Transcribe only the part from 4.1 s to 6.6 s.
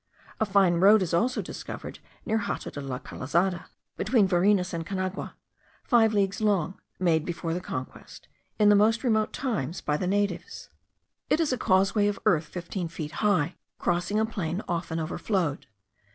Varinas and Canagua, five leagues